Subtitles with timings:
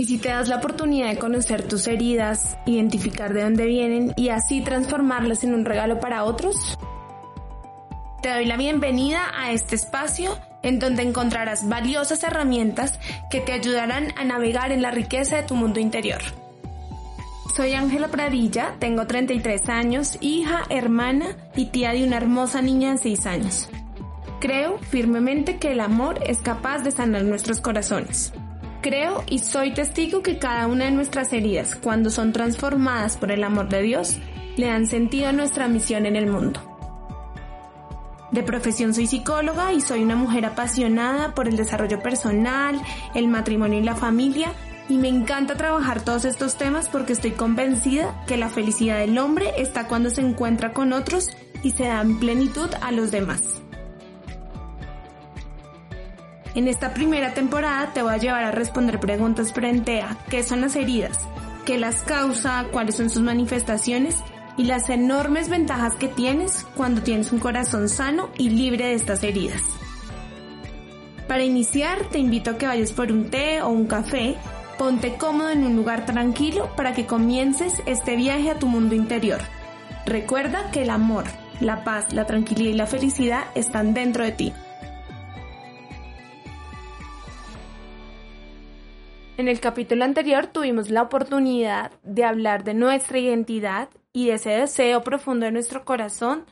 [0.00, 4.30] Y si te das la oportunidad de conocer tus heridas, identificar de dónde vienen y
[4.30, 6.78] así transformarlas en un regalo para otros,
[8.22, 12.98] te doy la bienvenida a este espacio en donde encontrarás valiosas herramientas
[13.30, 16.22] que te ayudarán a navegar en la riqueza de tu mundo interior.
[17.54, 22.96] Soy Ángela Pradilla, tengo 33 años, hija, hermana y tía de una hermosa niña de
[22.96, 23.68] 6 años.
[24.40, 28.32] Creo firmemente que el amor es capaz de sanar nuestros corazones.
[28.82, 33.44] Creo y soy testigo que cada una de nuestras heridas, cuando son transformadas por el
[33.44, 34.16] amor de Dios,
[34.56, 36.60] le dan sentido a nuestra misión en el mundo.
[38.30, 42.80] De profesión soy psicóloga y soy una mujer apasionada por el desarrollo personal,
[43.14, 44.52] el matrimonio y la familia,
[44.88, 49.52] y me encanta trabajar todos estos temas porque estoy convencida que la felicidad del hombre
[49.58, 51.28] está cuando se encuentra con otros
[51.62, 53.60] y se da en plenitud a los demás.
[56.54, 60.60] En esta primera temporada te voy a llevar a responder preguntas frente a qué son
[60.60, 61.28] las heridas,
[61.64, 64.16] qué las causa, cuáles son sus manifestaciones
[64.56, 69.22] y las enormes ventajas que tienes cuando tienes un corazón sano y libre de estas
[69.22, 69.62] heridas.
[71.28, 74.34] Para iniciar te invito a que vayas por un té o un café,
[74.76, 79.40] ponte cómodo en un lugar tranquilo para que comiences este viaje a tu mundo interior.
[80.04, 81.24] Recuerda que el amor,
[81.60, 84.52] la paz, la tranquilidad y la felicidad están dentro de ti.
[89.40, 94.50] En el capítulo anterior tuvimos la oportunidad de hablar de nuestra identidad y de ese
[94.50, 96.44] deseo profundo de nuestro corazón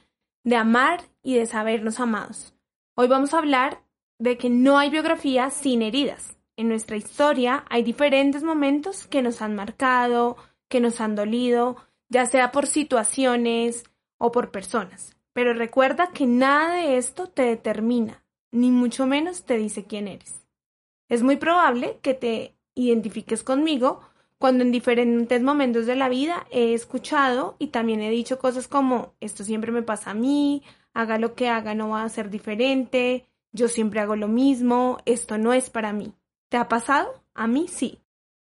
[0.43, 2.55] de amar y de sabernos amados.
[2.95, 3.83] Hoy vamos a hablar
[4.19, 6.39] de que no hay biografía sin heridas.
[6.57, 10.39] En nuestra historia hay diferentes momentos que nos han marcado,
[10.71, 11.77] que nos han dolido,
[12.09, 13.85] ya sea por situaciones
[14.17, 15.15] o por personas.
[15.35, 20.47] Pero recuerda que nada de esto te determina, ni mucho menos te dice quién eres.
[21.11, 24.01] Es muy probable que te identifiques conmigo
[24.39, 29.15] cuando en diferentes momentos de la vida he escuchado y también he dicho cosas como
[29.21, 30.63] esto siempre me pasa a mí,
[30.95, 35.39] haga lo que haga no va a ser diferente, yo siempre hago lo mismo, esto
[35.39, 36.13] no es para mí.
[36.49, 37.23] ¿Te ha pasado?
[37.35, 38.01] A mí sí.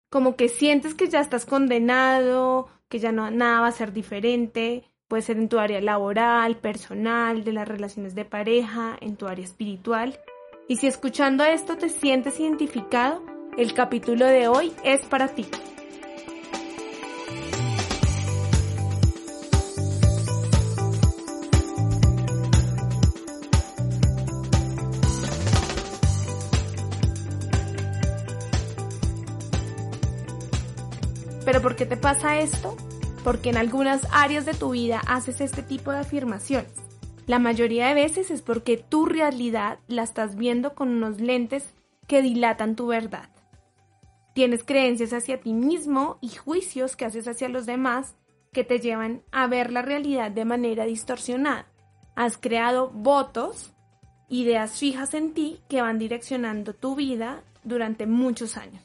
[0.09, 4.83] Como que sientes que ya estás condenado, que ya no nada va a ser diferente,
[5.07, 9.45] puede ser en tu área laboral, personal, de las relaciones de pareja, en tu área
[9.45, 10.19] espiritual.
[10.67, 13.21] Y si escuchando esto te sientes identificado,
[13.57, 15.47] el capítulo de hoy es para ti.
[31.43, 32.75] ¿Pero por qué te pasa esto?
[33.23, 36.73] Porque en algunas áreas de tu vida haces este tipo de afirmaciones.
[37.25, 41.73] La mayoría de veces es porque tu realidad la estás viendo con unos lentes
[42.05, 43.29] que dilatan tu verdad.
[44.37, 48.15] Tienes creencias hacia ti mismo y juicios que haces hacia los demás
[48.53, 51.65] que te llevan a ver la realidad de manera distorsionada.
[52.15, 53.73] Has creado votos,
[54.29, 58.83] ideas fijas en ti que van direccionando tu vida durante muchos años.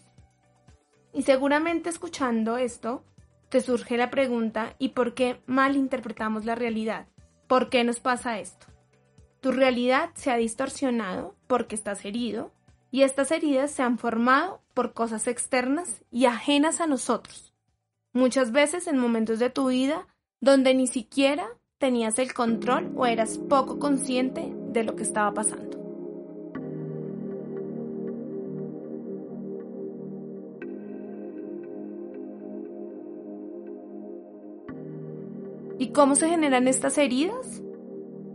[1.12, 3.04] Y seguramente escuchando esto,
[3.50, 7.08] te surge la pregunta ¿y por qué mal interpretamos la realidad?
[7.46, 8.68] ¿Por qué nos pasa esto?
[9.40, 12.54] Tu realidad se ha distorsionado porque estás herido,
[12.90, 17.54] y estas heridas se han formado por cosas externas y ajenas a nosotros.
[18.12, 20.06] Muchas veces en momentos de tu vida
[20.40, 21.46] donde ni siquiera
[21.78, 25.82] tenías el control o eras poco consciente de lo que estaba pasando.
[35.78, 37.62] ¿Y cómo se generan estas heridas?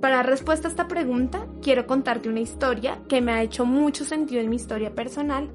[0.01, 4.41] Para respuesta a esta pregunta, quiero contarte una historia que me ha hecho mucho sentido
[4.41, 5.49] en mi historia personal,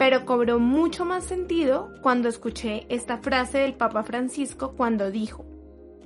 [0.00, 5.44] pero cobró mucho más sentido cuando escuché esta frase del Papa Francisco cuando dijo,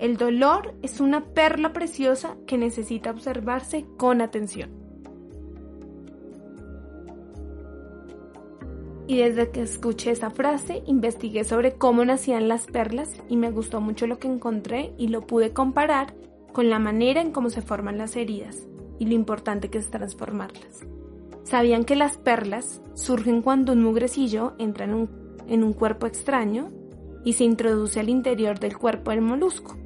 [0.00, 4.70] el dolor es una perla preciosa que necesita observarse con atención.
[9.06, 13.80] Y desde que escuché esa frase, investigué sobre cómo nacían las perlas y me gustó
[13.80, 16.16] mucho lo que encontré y lo pude comparar
[16.52, 18.66] con la manera en cómo se forman las heridas
[18.98, 20.84] y lo importante que es transformarlas.
[21.54, 26.72] ¿Sabían que las perlas surgen cuando un mugrecillo entra en un, cuerpo extraño
[27.24, 29.76] y se introduce al interior del cuerpo del molusco?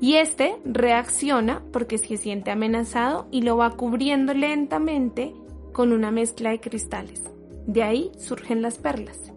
[0.00, 5.34] Y este reacciona porque se siente amenazado y lo va cubriendo lentamente
[5.74, 7.22] con una mezcla de cristales.
[7.66, 9.30] De ahí surgen las perlas.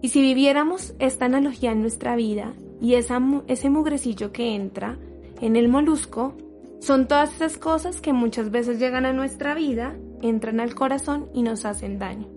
[0.00, 4.96] Y si viviéramos esta analogía en nuestra vida y ese mugrecillo que entra
[5.40, 6.36] en el molusco,
[6.78, 11.42] son todas esas cosas que muchas veces llegan a nuestra vida, entran al corazón y
[11.42, 12.28] nos hacen daño,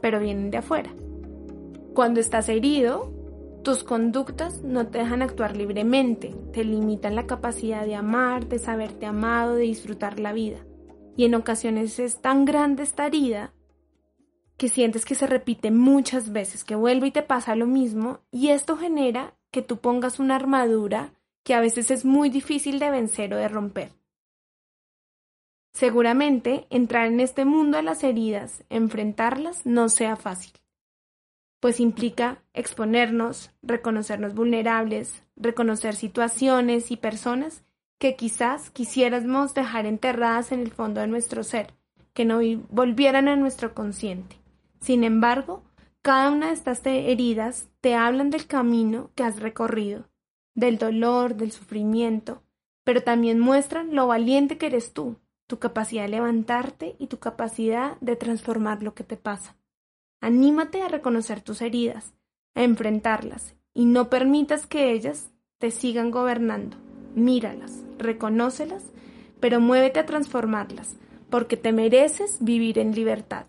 [0.00, 0.90] pero vienen de afuera.
[1.94, 3.12] Cuando estás herido,
[3.62, 9.06] tus conductas no te dejan actuar libremente, te limitan la capacidad de amar, de saberte
[9.06, 10.58] amado, de disfrutar la vida.
[11.16, 13.52] Y en ocasiones es tan grande esta herida
[14.56, 18.48] que sientes que se repite muchas veces, que vuelve y te pasa lo mismo, y
[18.48, 23.32] esto genera que tú pongas una armadura que a veces es muy difícil de vencer
[23.34, 23.99] o de romper.
[25.72, 30.52] Seguramente entrar en este mundo de las heridas, enfrentarlas, no sea fácil,
[31.60, 37.62] pues implica exponernos, reconocernos vulnerables, reconocer situaciones y personas
[37.98, 41.74] que quizás quisiéramos dejar enterradas en el fondo de nuestro ser,
[42.14, 42.40] que no
[42.70, 44.36] volvieran a nuestro consciente.
[44.80, 45.62] Sin embargo,
[46.02, 50.08] cada una de estas heridas te hablan del camino que has recorrido,
[50.54, 52.42] del dolor, del sufrimiento,
[52.84, 55.16] pero también muestran lo valiente que eres tú,
[55.50, 59.56] tu capacidad de levantarte y tu capacidad de transformar lo que te pasa.
[60.20, 62.14] Anímate a reconocer tus heridas,
[62.54, 66.76] a enfrentarlas y no permitas que ellas te sigan gobernando.
[67.16, 68.84] Míralas, reconócelas,
[69.40, 70.94] pero muévete a transformarlas,
[71.30, 73.46] porque te mereces vivir en libertad.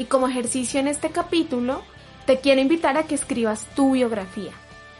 [0.00, 1.82] Y como ejercicio en este capítulo,
[2.24, 4.52] te quiero invitar a que escribas tu biografía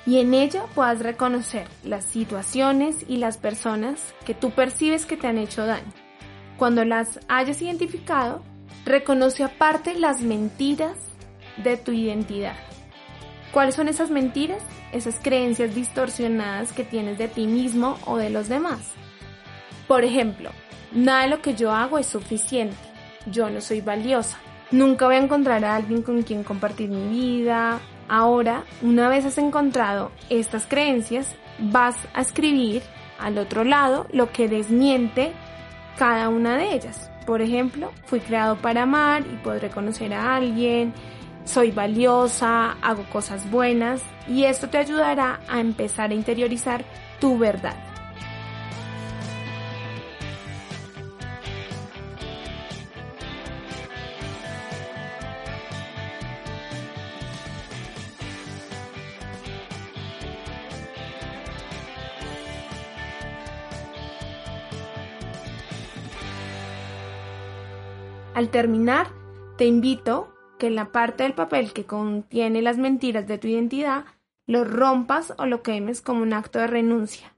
[0.04, 5.26] y en ella puedas reconocer las situaciones y las personas que tú percibes que te
[5.26, 5.90] han hecho daño.
[6.58, 8.42] Cuando las hayas identificado,
[8.84, 10.98] reconoce aparte las mentiras
[11.56, 12.56] de tu identidad.
[13.52, 14.60] ¿Cuáles son esas mentiras?
[14.92, 18.92] Esas creencias distorsionadas que tienes de ti mismo o de los demás.
[19.88, 20.50] Por ejemplo,
[20.92, 22.76] nada de lo que yo hago es suficiente.
[23.24, 24.36] Yo no soy valiosa.
[24.70, 27.80] Nunca voy a encontrar a alguien con quien compartir mi vida.
[28.08, 32.82] Ahora, una vez has encontrado estas creencias, vas a escribir
[33.18, 35.32] al otro lado lo que desmiente
[35.98, 37.10] cada una de ellas.
[37.26, 40.94] Por ejemplo, fui creado para amar y podré conocer a alguien,
[41.44, 46.84] soy valiosa, hago cosas buenas y esto te ayudará a empezar a interiorizar
[47.20, 47.89] tu verdad.
[68.34, 69.08] Al terminar,
[69.58, 74.04] te invito que en la parte del papel que contiene las mentiras de tu identidad,
[74.46, 77.34] lo rompas o lo quemes como un acto de renuncia.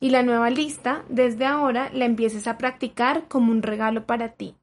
[0.00, 4.54] Y la nueva lista, desde ahora, la empieces a practicar como un regalo para ti.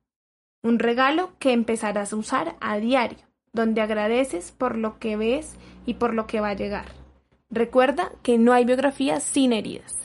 [0.64, 3.20] Un regalo que empezarás a usar a diario,
[3.52, 5.56] donde agradeces por lo que ves
[5.86, 6.86] y por lo que va a llegar.
[7.50, 10.05] Recuerda que no hay biografía sin heridas.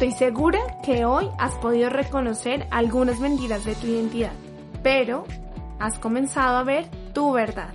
[0.00, 4.32] Estoy segura que hoy has podido reconocer algunas mentiras de tu identidad,
[4.82, 5.26] pero
[5.78, 7.68] has comenzado a ver tu verdad.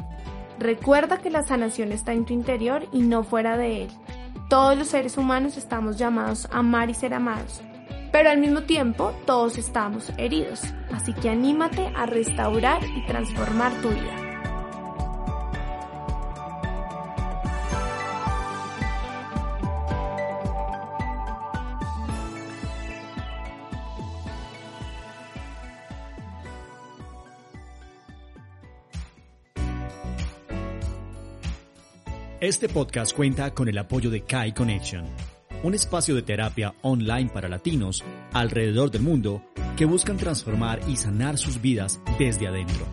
[0.58, 3.90] Recuerda que la sanación está en tu interior y no fuera de él.
[4.50, 7.62] Todos los seres humanos estamos llamados a amar y ser amados,
[8.12, 10.64] pero al mismo tiempo todos estamos heridos.
[10.92, 14.25] Así que anímate a restaurar y transformar tu vida.
[32.42, 35.06] Este podcast cuenta con el apoyo de Kai Connection,
[35.64, 39.42] un espacio de terapia online para latinos alrededor del mundo
[39.78, 42.86] que buscan transformar y sanar sus vidas desde adentro.